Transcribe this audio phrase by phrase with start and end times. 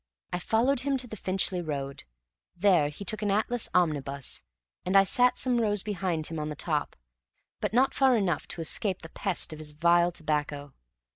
[0.33, 2.05] I followed him to the Finchley Road.
[2.55, 4.41] There he took an Atlas omnibus,
[4.83, 6.95] and I sat some rows behind him on the top,
[7.59, 10.73] but not far enough to escape the pest of his vile tobacco.